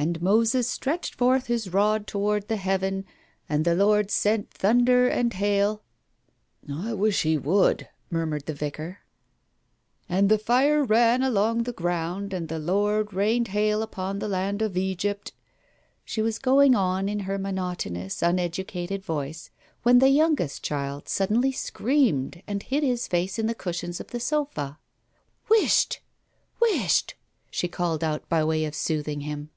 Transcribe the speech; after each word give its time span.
And 0.10 0.22
Moses 0.22 0.66
stretched 0.66 1.14
forth 1.14 1.44
his 1.48 1.74
rod 1.74 2.06
towards 2.06 2.46
the 2.46 2.56
heaven, 2.56 3.04
and 3.50 3.66
the 3.66 3.74
Lord 3.74 4.10
sent 4.10 4.50
thunder 4.50 5.06
and 5.06 5.30
hail 5.34 5.82
'""I 6.74 6.94
wish 6.94 7.20
He 7.20 7.36
would," 7.36 7.86
murmured 8.10 8.46
the 8.46 8.54
Vicar. 8.54 9.00
"* 9.76 10.08
And 10.08 10.30
the 10.30 10.38
fire 10.38 10.82
ran 10.82 11.22
along 11.22 11.64
the 11.64 11.74
ground, 11.74 12.32
and 12.32 12.48
the 12.48 12.58
Lord 12.58 13.12
rained 13.12 13.48
hail 13.48 13.82
upon 13.82 14.20
the 14.20 14.26
land 14.28 14.62
of 14.62 14.74
Egypt....'" 14.74 15.32
She 16.06 16.22
was 16.22 16.38
going 16.38 16.74
on 16.74 17.06
in 17.06 17.20
her 17.20 17.36
monotonous, 17.38 18.22
uneducated 18.22 19.04
voice, 19.04 19.50
when 19.82 19.98
the 19.98 20.08
youngest 20.08 20.62
child 20.64 21.10
suddenly 21.10 21.52
screamed 21.52 22.42
and 22.46 22.62
hid 22.62 22.82
his 22.82 23.06
face 23.06 23.38
in 23.38 23.48
the 23.48 23.54
cushions 23.54 24.00
of 24.00 24.06
the 24.12 24.18
sofa. 24.20 24.78
"Whisht, 25.50 26.00
whisht!" 26.58 27.14
she 27.50 27.68
called 27.68 28.02
out, 28.02 28.26
by 28.30 28.42
way 28.42 28.64
of 28.64 28.74
sooth 28.74 29.06
ing 29.08 29.20
him. 29.20 29.50